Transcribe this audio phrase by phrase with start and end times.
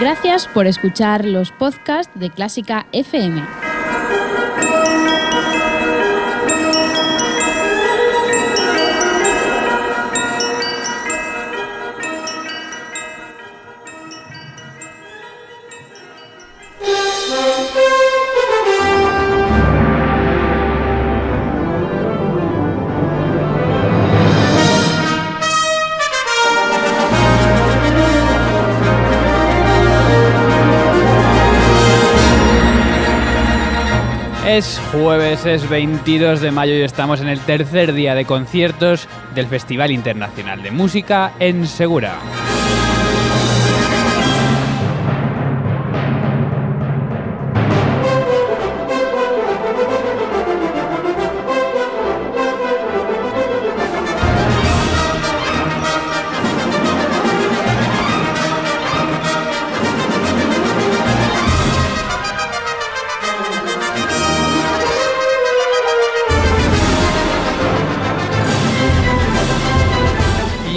[0.00, 3.63] Gracias por escuchar los podcasts de Clásica FM.
[34.54, 39.48] Es jueves, es 22 de mayo y estamos en el tercer día de conciertos del
[39.48, 42.20] Festival Internacional de Música en Segura.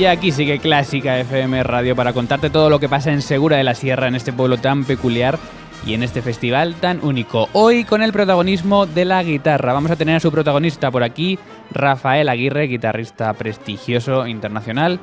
[0.09, 3.75] Aquí sigue Clásica FM Radio para contarte todo lo que pasa en Segura de la
[3.75, 5.37] Sierra, en este pueblo tan peculiar
[5.85, 7.49] y en este festival tan único.
[7.53, 9.73] Hoy con el protagonismo de la guitarra.
[9.73, 11.37] Vamos a tener a su protagonista por aquí,
[11.71, 14.99] Rafael Aguirre, guitarrista prestigioso internacional,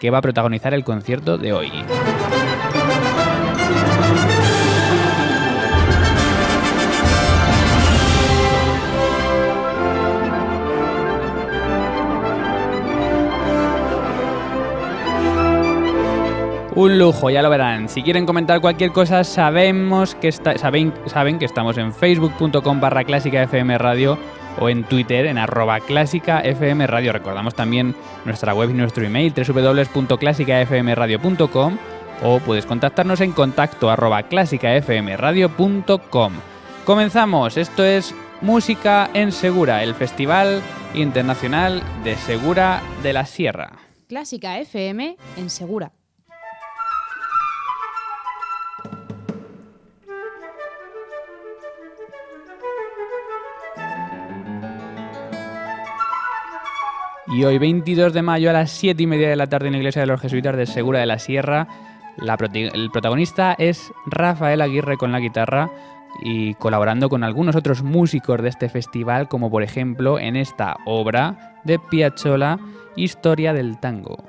[0.00, 1.70] que va a protagonizar el concierto de hoy.
[16.78, 17.88] Un lujo, ya lo verán.
[17.88, 23.42] Si quieren comentar cualquier cosa, sabemos que saben, saben que estamos en facebook.com barra clásica
[23.42, 24.16] FM Radio
[24.60, 27.12] o en Twitter en arroba clásica FM Radio.
[27.12, 31.78] Recordamos también nuestra web y nuestro email www.clásicafmradio.com
[32.22, 36.32] o puedes contactarnos en contacto arroba clásicafmradio.com.
[36.84, 40.62] Comenzamos, esto es Música en Segura, el Festival
[40.94, 43.72] Internacional de Segura de la Sierra.
[44.06, 45.90] Clásica FM en Segura.
[57.30, 59.78] Y hoy, 22 de mayo, a las 7 y media de la tarde en la
[59.78, 61.68] iglesia de los jesuitas de Segura de la Sierra,
[62.16, 65.70] el protagonista es Rafael Aguirre con la guitarra
[66.22, 71.60] y colaborando con algunos otros músicos de este festival, como por ejemplo en esta obra
[71.64, 72.58] de Piazzolla,
[72.96, 74.24] Historia del Tango.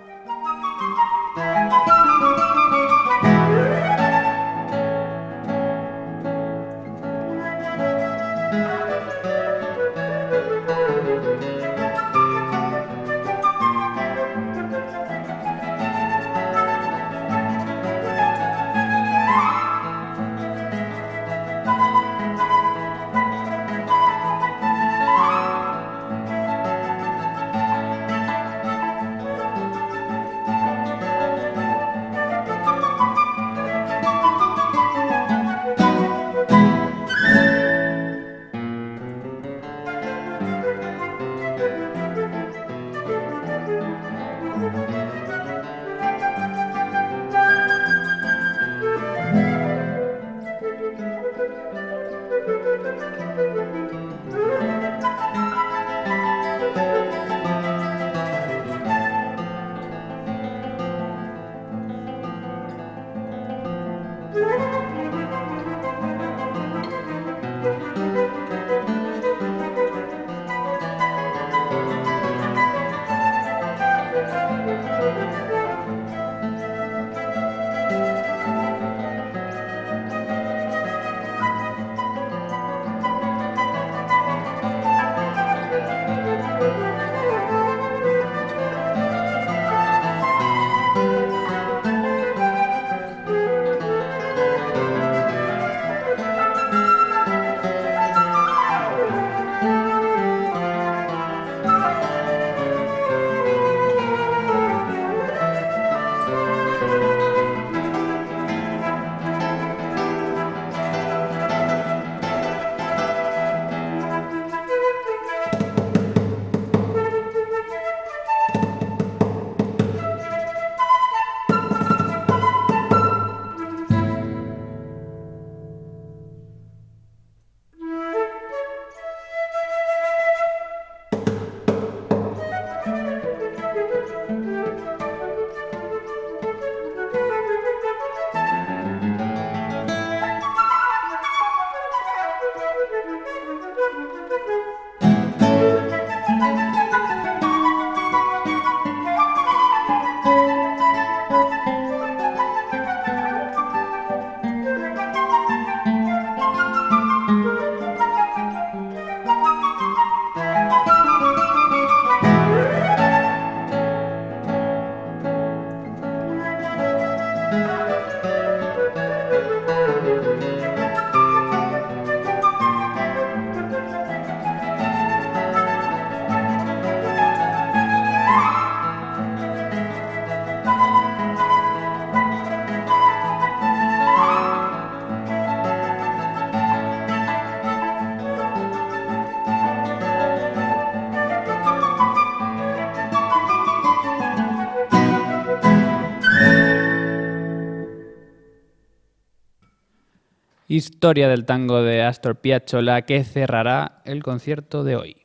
[200.99, 205.15] Historia del tango de Astor Piazzolla que cerrará el concierto de hoy.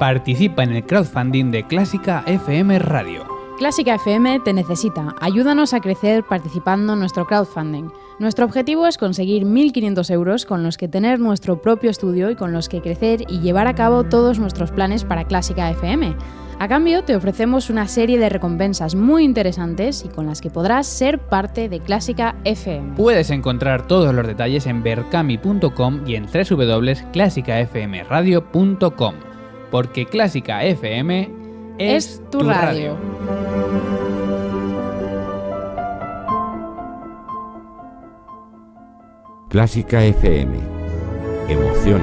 [0.00, 3.27] Participa en el crowdfunding de Clásica FM Radio.
[3.58, 5.14] Clásica FM te necesita.
[5.20, 7.90] Ayúdanos a crecer participando en nuestro crowdfunding.
[8.20, 12.52] Nuestro objetivo es conseguir 1.500 euros con los que tener nuestro propio estudio y con
[12.52, 16.14] los que crecer y llevar a cabo todos nuestros planes para Clásica FM.
[16.60, 20.86] A cambio, te ofrecemos una serie de recompensas muy interesantes y con las que podrás
[20.86, 22.94] ser parte de Clásica FM.
[22.94, 29.14] Puedes encontrar todos los detalles en berkami.com y en www.clásicafmradio.com
[29.70, 31.47] porque Clásica FM
[31.78, 32.96] es, tu, radio.
[39.48, 40.58] Clásica FM.
[41.48, 42.02] Emoción.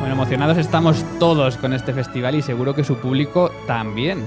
[0.00, 4.24] Bueno, emocionados estamos todos con este festival y seguro que su público también.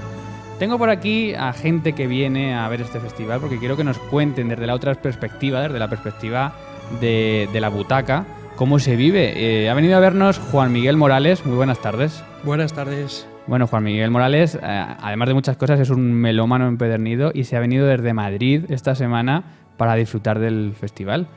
[0.58, 3.98] Tengo por aquí a gente que viene a ver este festival porque quiero que nos
[3.98, 6.52] cuenten desde la otra perspectiva, desde la perspectiva
[7.00, 8.26] de, la butaca,
[8.56, 9.62] cómo se vive.
[9.62, 11.44] Eh, ha venido a vernos Juan Miguel Morales.
[11.44, 12.22] Muy buenas tardes.
[12.44, 13.26] Buenas tardes.
[13.46, 17.56] Bueno, Juan Miguel Morales, eh, además de muchas cosas, es un melómano empedernido y se
[17.56, 19.44] ha venido desde Madrid esta semana
[19.76, 21.28] para disfrutar del festival.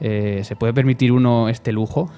[0.00, 2.10] Eh, ¿Se puede permitir uno este lujo?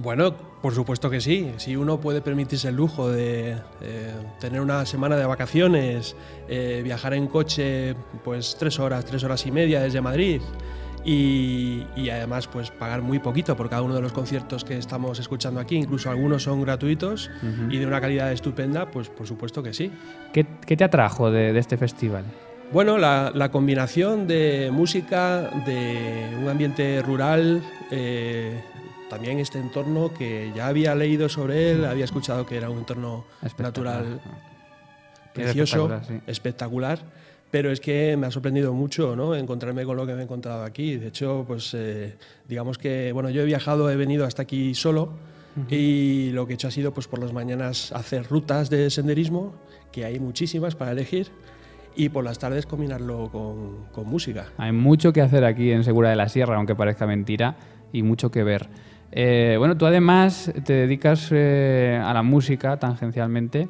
[0.00, 0.32] Bueno,
[0.62, 1.52] por supuesto que sí.
[1.56, 6.14] Si uno puede permitirse el lujo de eh, tener una semana de vacaciones,
[6.48, 10.40] eh, viajar en coche, pues tres horas, tres horas y media desde Madrid.
[11.10, 15.58] Y, además pues pagar muy poquito por cada uno de los conciertos que estamos escuchando
[15.58, 17.30] aquí, incluso algunos son gratuitos
[17.70, 19.90] y de una calidad estupenda, pues por supuesto que sí.
[20.34, 22.24] ¿Qué, te atrajo de, este festival?
[22.72, 28.62] Bueno, la, combinación de música, de un ambiente rural, eh,
[29.08, 33.24] también este entorno que ya había leído sobre él, había escuchado que era un entorno
[33.56, 34.20] natural
[35.32, 36.98] precioso, espectacular,
[37.50, 39.34] pero es que me ha sorprendido mucho ¿no?
[39.34, 40.96] encontrarme con lo que me he encontrado aquí.
[40.96, 42.14] De hecho, pues eh,
[42.46, 45.10] digamos que bueno, yo he viajado, he venido hasta aquí solo
[45.68, 49.54] y lo que he hecho ha sido pues por las mañanas hacer rutas de senderismo,
[49.90, 51.28] que hay muchísimas para elegir
[51.96, 54.46] y por las tardes combinarlo con, con, música.
[54.56, 57.56] Hay mucho que hacer aquí en Segura de la Sierra, aunque parezca mentira,
[57.92, 58.68] y mucho que ver.
[59.10, 63.68] Eh, bueno, tú además te dedicas eh, a la música tangencialmente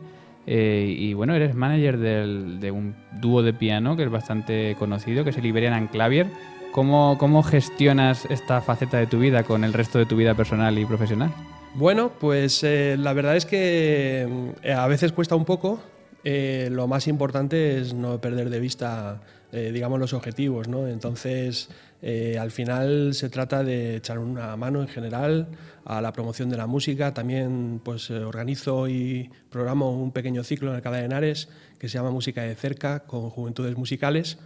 [0.50, 5.30] eh, y bueno, eres manager de un dúo de piano que es bastante conocido, que
[5.30, 6.26] es el Iberian Clavier.
[6.72, 10.78] ¿Cómo, ¿Cómo gestionas esta faceta de tu vida con el resto de tu vida personal
[10.78, 11.34] y profesional?
[11.74, 14.26] Bueno, pues la verdad es que
[14.74, 15.80] a veces cuesta un poco.
[16.24, 19.20] lo más importante es no perder de vista,
[19.52, 20.88] digamos, los objetivos, ¿no?
[20.88, 21.68] Entonces,
[22.00, 25.48] eh, al final se trata de echar una mano en general
[25.84, 27.12] a la promoción de la música.
[27.12, 31.98] También pues, eh, organizo y programo un pequeño ciclo en Alcalá de Henares que se
[31.98, 34.38] llama Música de Cerca con Juventudes Musicales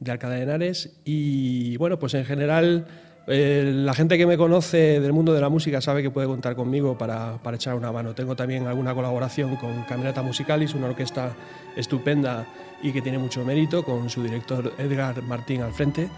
[0.00, 0.90] de Alcalá de Henares.
[1.04, 2.86] Y bueno, pues en general
[3.26, 6.54] eh, la gente que me conoce del mundo de la música sabe que puede contar
[6.54, 8.14] conmigo para, para echar una mano.
[8.14, 11.34] Tengo también alguna colaboración con Camerata Musicalis, una orquesta
[11.76, 12.46] estupenda
[12.80, 16.08] y que tiene mucho mérito, con su director Edgar Martín al frente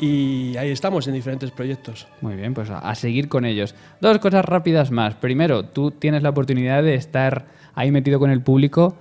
[0.00, 2.06] y ahí estamos en diferentes proyectos.
[2.20, 3.74] Muy bien, pues a, seguir con ellos.
[4.00, 5.14] Dos cosas rápidas más.
[5.14, 8.96] Primero, tú tienes la oportunidad de estar ahí metido con el público.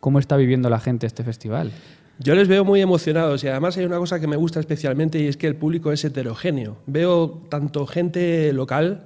[0.00, 1.72] ¿Cómo está viviendo la gente este festival?
[2.18, 5.26] Yo les veo muy emocionados y además hay una cosa que me gusta especialmente y
[5.26, 6.78] es que el público es heterogéneo.
[6.86, 9.04] Veo tanto gente local,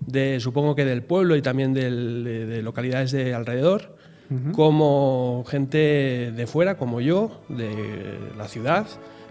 [0.00, 3.96] de, supongo que del pueblo y también de, localidades de alrededor,
[4.52, 8.86] como gente de fuera, como yo, de la ciudad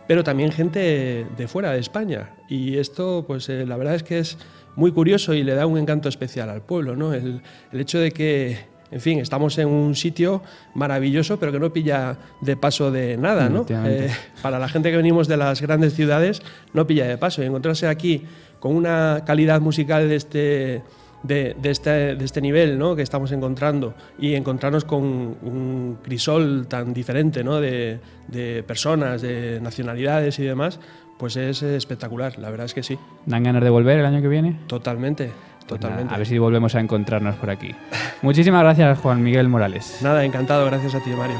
[0.08, 2.32] pero también gente de fuera de España.
[2.50, 4.38] Y esto, pues eh, la verdad es que es
[4.76, 7.14] muy curioso y le da un encanto especial al pueblo, ¿no?
[7.14, 7.42] El,
[7.74, 8.58] hecho de que,
[8.92, 10.42] en fin, estamos en un sitio
[10.76, 13.66] maravilloso, pero que no pilla de paso de nada, ¿no?
[13.70, 14.10] Eh,
[14.42, 16.42] para la gente que venimos de las grandes ciudades,
[16.74, 17.44] no pilla de paso.
[17.44, 18.24] Y encontrarse aquí
[18.60, 20.84] con una calidad musical de este
[21.24, 22.96] de, este, de este nivel ¿no?
[22.96, 27.60] que estamos encontrando y encontrarnos con un crisol tan diferente ¿no?
[27.60, 30.80] de, de personas, de nacionalidades y demás,
[31.18, 32.98] pues es espectacular, la verdad es que sí.
[33.26, 34.60] ¿Dan ganas de volver el año que viene?
[34.68, 35.32] Totalmente.
[35.68, 36.14] Pues totalmente.
[36.14, 37.76] a ver si volvemos a encontrarnos por aquí.
[38.22, 40.00] Muchísimas gracias, Juan Miguel Morales.
[40.02, 41.38] Nada, encantado, gracias a ti, Mario.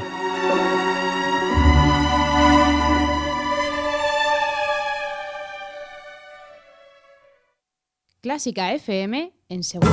[8.20, 9.90] Clásica FM en Segura.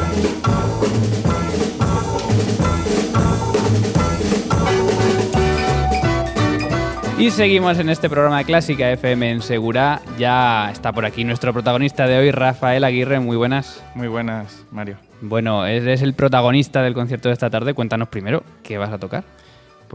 [7.18, 10.02] Y seguimos en este programa de Clásica FM en Segura.
[10.20, 13.22] Ya está por aquí nuestro protagonista de hoy, Rafael Aguirre.
[13.22, 13.82] Muy buenas.
[13.96, 14.98] Muy buenas, Mario.
[15.22, 17.74] Bueno, eres el protagonista del concierto de esta tarde.
[17.74, 19.24] Cuéntanos primero qué vas a tocar.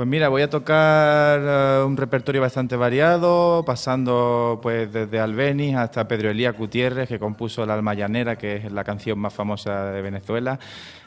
[0.01, 6.09] Pues mira, voy a tocar eh, un repertorio bastante variado, pasando pues desde Albeniz hasta
[6.09, 10.01] Pedro Elías Gutiérrez, que compuso La Alma Llanera, que es la canción más famosa de
[10.01, 10.59] Venezuela,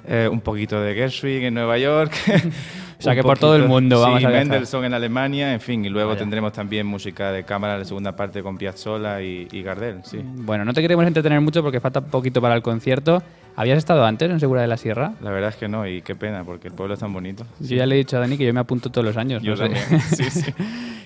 [0.08, 2.14] eh, un poquito de Gershwin en Nueva York.
[3.00, 4.48] o sea que por todo el mundo vamos sí, a viajar.
[4.48, 6.20] Mendelssohn en Alemania, en fin, y luego Vaya.
[6.20, 10.20] tendremos también música de cámara, la segunda parte con Piazzolla y, y Gardel, sí.
[10.24, 13.24] Bueno, no te queremos entretener mucho porque falta poquito para el concierto.
[13.56, 15.14] ¿Habías estado antes en Segura de la Sierra?
[15.22, 17.46] La verdad es que no, y qué pena, porque el pueblo es tan bonito.
[17.60, 19.44] Yo ya le he dicho a Dani que yo me apunto todos los años.
[19.44, 19.70] Yo no sé.
[19.70, 20.54] también, sí, sí.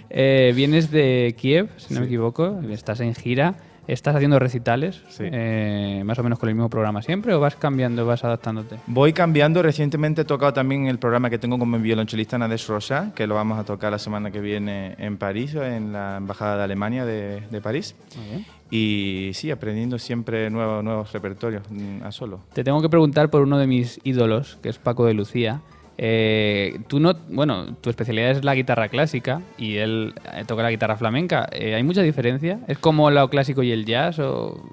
[0.10, 3.56] Eh, vienes de Kiev, si no me equivoco, estás en gira,
[3.88, 5.24] estás haciendo recitales, Sí.
[5.32, 8.77] eh, más o menos con el mismo programa siempre, o vas cambiando, vas adaptándote.
[8.88, 9.62] Voy cambiando.
[9.62, 13.36] Recientemente he tocado también el programa que tengo con mi violonchelista Nadesh Rocha, que lo
[13.36, 17.41] vamos a tocar la semana que viene en París, en la Embajada de Alemania de,
[17.50, 17.96] de París.
[18.17, 18.46] Muy bien.
[18.70, 22.41] Y sí, aprendiendo siempre nuevos, nuevos repertorios mm, a solo.
[22.53, 25.62] Te tengo que preguntar por uno de mis ídolos, que es Paco de Lucía.
[25.98, 30.70] Eh, tú no, bueno, tu especialidad es la guitarra clásica y él eh, toca la
[30.70, 31.48] guitarra flamenca.
[31.51, 32.60] Eh, ¿Hay mucha diferencia?
[32.68, 34.20] ¿Es como lo clásico y el jazz?
[34.20, 34.70] O...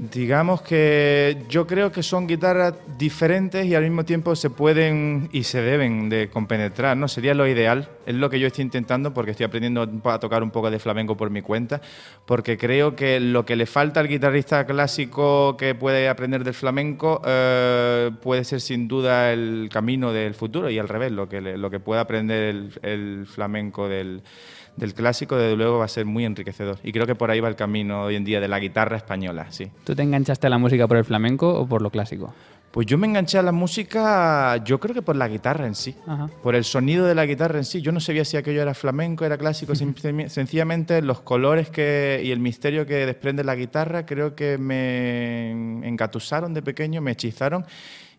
[0.00, 5.42] Digamos que yo creo que son guitarras diferentes y al mismo tiempo se pueden y
[5.42, 7.08] se deben de compenetrar, ¿no?
[7.08, 10.52] Sería lo ideal, es lo que yo estoy intentando porque estoy aprendiendo a tocar un
[10.52, 11.80] poco de flamenco por mi cuenta,
[12.26, 17.20] porque creo que lo que le falta al guitarrista clásico que puede aprender del flamenco
[17.26, 21.58] eh, puede ser sin duda el camino del futuro y al revés, lo que, le-
[21.58, 24.22] lo que pueda aprender el, el flamenco del,
[24.78, 26.78] del clásico, desde luego va a ser muy enriquecedor.
[26.82, 29.46] Y creo que por ahí va el camino hoy en día de la guitarra española,
[29.50, 29.70] sí.
[29.84, 32.32] ¿Tú te enganchaste a la música por el flamenco o por lo clásico?
[32.70, 35.96] Pues yo me enganché a la música, yo creo que por la guitarra en sí,
[36.06, 36.28] Ajá.
[36.42, 37.80] por el sonido de la guitarra en sí.
[37.80, 42.30] Yo no sabía si aquello era flamenco, era clásico, sen- sencillamente los colores que, y
[42.30, 45.50] el misterio que desprende la guitarra creo que me
[45.88, 47.64] engatusaron de pequeño, me hechizaron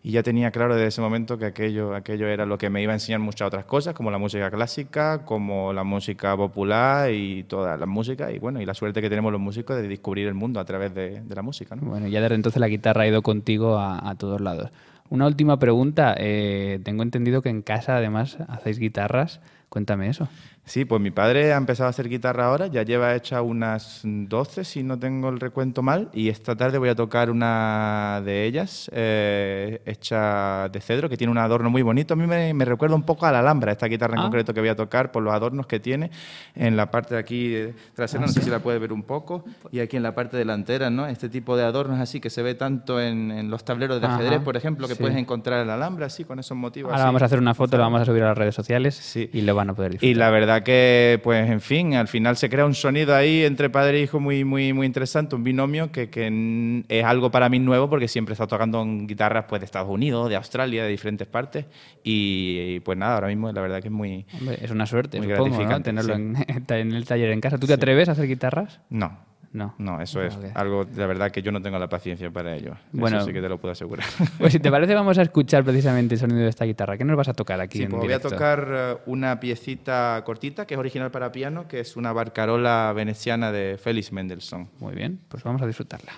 [0.02, 2.92] y ya tenía claro desde ese momento que aquello, aquello era lo que me iba
[2.92, 7.76] a enseñar muchas otras cosas, como la música clásica, como la música popular y toda
[7.76, 10.58] la música y bueno, y la suerte que tenemos los músicos de descubrir el mundo
[10.60, 11.76] a través de, de la música.
[11.76, 11.82] ¿no?
[11.82, 14.70] Bueno, ya desde entonces la guitarra ha ido contigo a, a todos lados.
[15.10, 16.14] Una última pregunta.
[16.16, 19.40] eh, tengo entendido que en casa además hacéis guitarras.
[19.68, 20.28] Cuéntame eso.
[20.64, 24.62] Sí, pues mi padre ha empezado a hacer guitarra ahora, ya lleva hecha unas 12,
[24.62, 28.88] si no tengo el recuento mal, y esta tarde voy a tocar una de ellas,
[28.94, 32.14] eh, hecha de cedro, que tiene un adorno muy bonito.
[32.14, 34.22] A mí me, me recuerda un poco a la Alhambra, esta guitarra en Ah.
[34.24, 36.12] concreto que voy a tocar, por los adornos que tiene
[36.54, 39.44] en la parte de aquí eh, trasera, no sé si la puede ver un poco,
[39.72, 41.06] y aquí en la parte delantera, ¿no?
[41.06, 44.16] Este tipo de adornos así que se ve tanto en, en los tableros de Ajá,
[44.18, 45.02] ajedrez, por ejemplo, que sí.
[45.02, 46.92] puedes encontrar en la Alhambra, así, con esos motivos.
[46.92, 47.08] Ahora así.
[47.08, 49.28] vamos a hacer una foto, la vamos a subir a las redes sociales Sí.
[49.32, 50.10] y lo van a poder disfrutar.
[50.10, 53.70] Y la verdad que, pues, en fin, al final se crea un sonido ahí entre
[53.70, 57.58] padre e hijo muy, muy, muy interesante, un binomio que, que es algo para mí
[57.58, 60.90] nuevo porque siempre he estado tocando en guitarras pues, de Estados Unidos, de Australia, de
[60.90, 61.66] diferentes partes.
[62.02, 64.26] Y, pues nada, ahora mismo la verdad que es muy...
[64.38, 65.54] Hombre, es una suerte, Muy supongo, ¿no?
[65.54, 66.22] gratificante, tenerlo sí.
[66.22, 67.58] en, en el taller en casa.
[67.58, 68.80] ¿Tú te atreves a hacer guitarras?
[68.90, 69.74] No, No.
[69.78, 72.76] no, eso es algo, de verdad que yo no tengo la paciencia para ello.
[72.92, 73.16] Bueno.
[73.16, 74.06] Eso sí que te lo puedo asegurar.
[74.38, 76.96] Pues si te parece, vamos a escuchar precisamente el sonido de esta guitarra.
[76.96, 80.22] ¿Qué nos vas a tocar aquí Sí, en pues voy a tocar eh, una piecita
[80.24, 84.68] cortita que es original para piano, que es una barcarola veneciana de Félix Mendelssohn.
[84.78, 86.12] Muy bien, pues vamos a disfrutarla.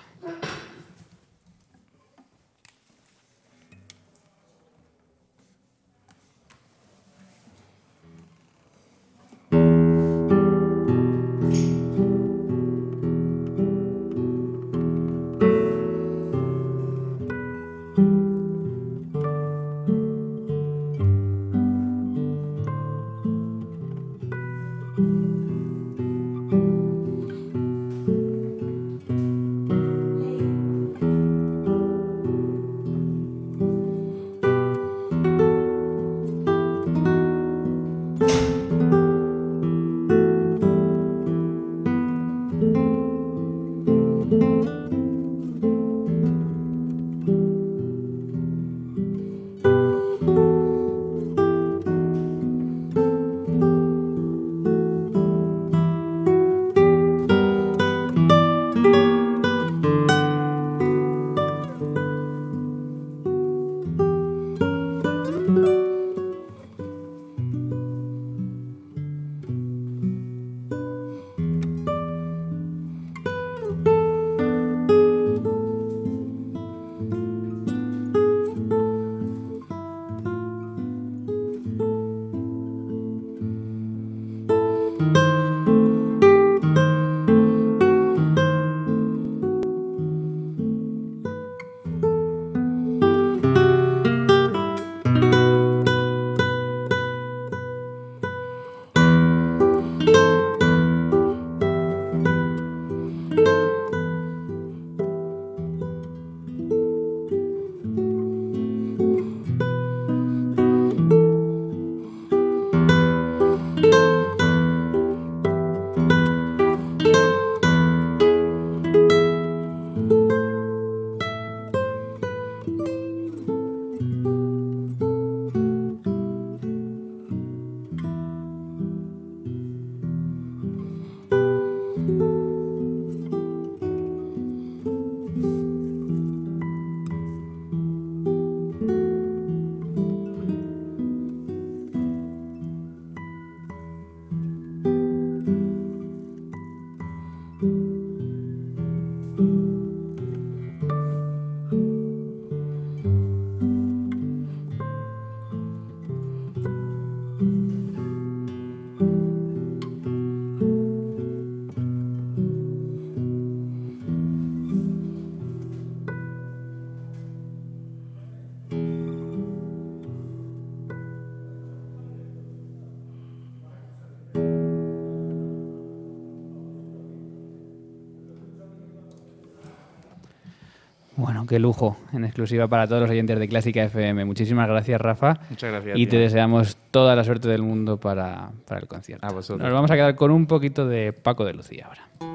[181.23, 184.25] Bueno, qué lujo, en exclusiva para todos los oyentes de Clásica FM.
[184.25, 185.39] Muchísimas gracias, Rafa.
[185.49, 185.97] Muchas gracias.
[185.97, 189.25] Y te deseamos toda la suerte del mundo para, para el concierto.
[189.25, 189.63] A vosotros.
[189.63, 192.32] Nos vamos a quedar con un poquito de Paco de Lucía ahora.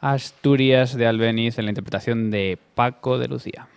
[0.00, 3.68] Asturias de Albeniz en la interpretación de Paco de Lucía.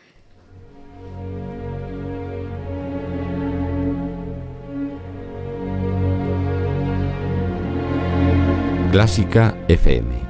[8.91, 10.22] Clásica FM.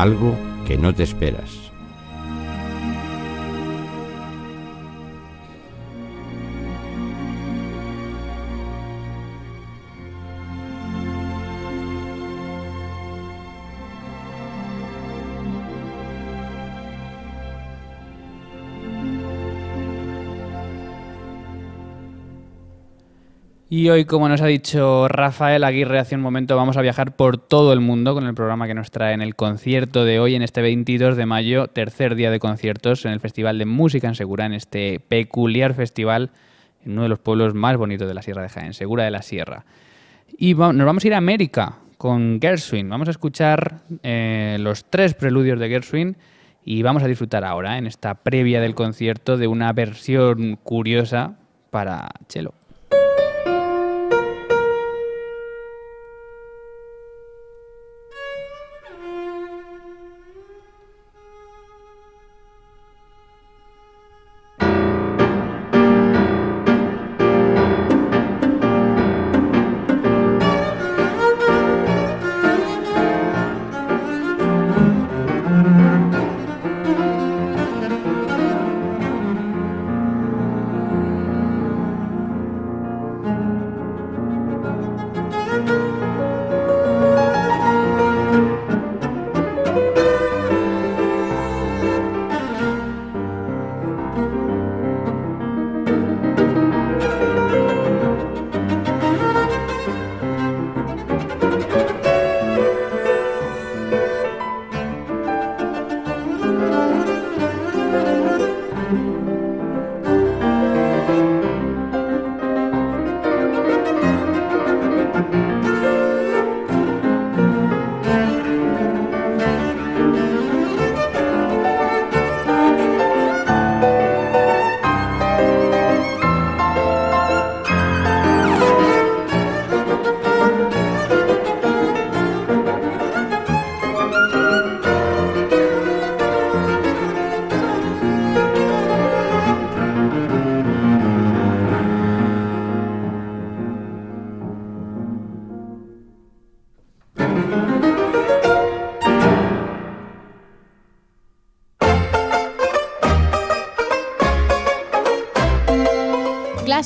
[0.00, 0.34] Algo
[0.66, 1.69] que no te esperas.
[23.80, 27.38] Y hoy, como nos ha dicho Rafael Aguirre hace un momento, vamos a viajar por
[27.38, 30.42] todo el mundo con el programa que nos trae en el concierto de hoy, en
[30.42, 34.44] este 22 de mayo, tercer día de conciertos en el Festival de Música en Segura,
[34.44, 36.28] en este peculiar festival
[36.84, 39.22] en uno de los pueblos más bonitos de la Sierra de Jaén, Segura de la
[39.22, 39.64] Sierra.
[40.36, 42.86] Y nos vamos a ir a América con Gershwin.
[42.86, 46.18] Vamos a escuchar eh, los tres preludios de Gershwin
[46.66, 51.38] y vamos a disfrutar ahora, en esta previa del concierto, de una versión curiosa
[51.70, 52.59] para cello.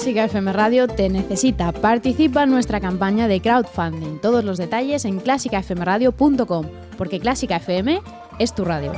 [0.05, 1.73] Clásica FM Radio te necesita.
[1.73, 4.19] Participa en nuestra campaña de crowdfunding.
[4.19, 6.67] Todos los detalles en clásicafmradio.com,
[6.99, 8.03] porque Clásica FM
[8.39, 8.93] es tu radio.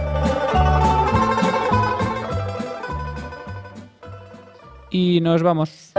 [4.90, 5.92] Y nos vamos.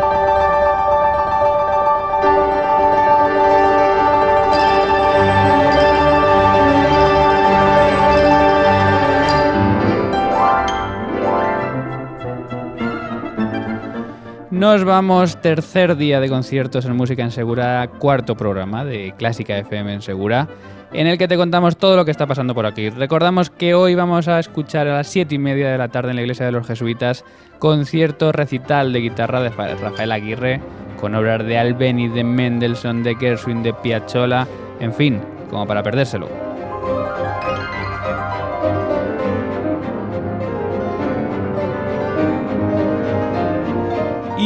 [14.57, 19.93] Nos vamos, tercer día de conciertos en Música en Segura, cuarto programa de Clásica FM
[19.93, 20.47] en Segura,
[20.93, 22.89] en el que te contamos todo lo que está pasando por aquí.
[22.89, 26.15] Recordamos que hoy vamos a escuchar a las siete y media de la tarde en
[26.15, 27.23] la Iglesia de los Jesuitas
[27.59, 30.59] concierto recital de guitarra de Rafael Aguirre,
[30.99, 34.47] con obras de Albeni, de Mendelssohn, de Gershwin, de Piazzolla,
[34.79, 36.56] en fin, como para perdérselo.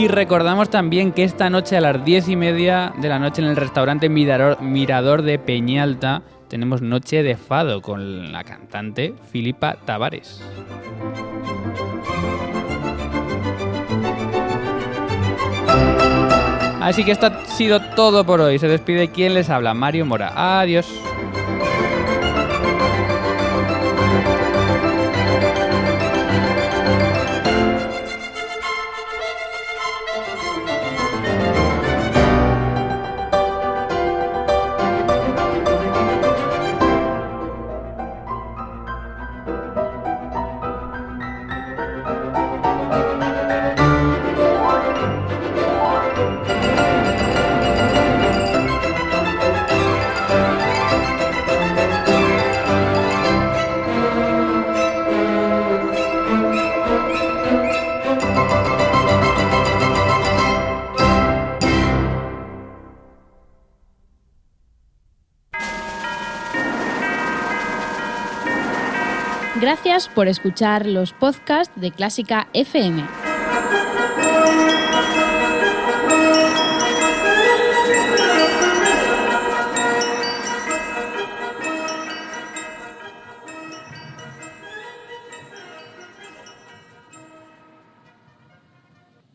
[0.01, 3.47] Y recordamos también que esta noche a las diez y media de la noche en
[3.47, 10.41] el restaurante Mirador, de Peñalta tenemos Noche de Fado con la cantante Filipa Tavares.
[16.81, 18.57] Así que esto ha sido todo por hoy.
[18.57, 20.61] Se despide quien les habla, Mario Mora.
[20.61, 20.91] Adiós.
[70.07, 73.20] Por escuchar los podcasts de Clásica FM.